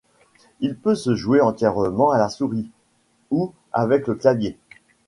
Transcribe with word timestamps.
Il 0.61 0.75
peut 0.77 0.95
se 0.95 1.13
jouer 1.13 1.41
entièrement 1.41 2.09
à 2.09 2.17
la 2.17 2.27
souris, 2.29 2.71
ou 3.29 3.53
avec 3.71 4.07
le 4.07 4.15
clavier. 4.15 4.57